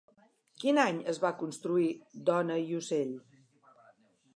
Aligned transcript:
Quin 0.63 0.79
any 0.83 1.01
es 1.13 1.21
va 1.25 1.31
construir 1.43 1.93
Dona 2.31 2.59
i 2.67 2.77
ocell? 2.83 3.17